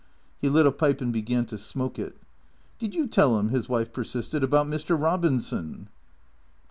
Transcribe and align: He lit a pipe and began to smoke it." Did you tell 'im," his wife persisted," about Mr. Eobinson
He 0.39 0.49
lit 0.49 0.65
a 0.65 0.71
pipe 0.71 0.99
and 0.99 1.13
began 1.13 1.45
to 1.45 1.59
smoke 1.59 1.99
it." 1.99 2.17
Did 2.79 2.95
you 2.95 3.05
tell 3.05 3.37
'im," 3.37 3.49
his 3.49 3.69
wife 3.69 3.93
persisted," 3.93 4.43
about 4.43 4.65
Mr. 4.65 4.97
Eobinson 4.97 5.89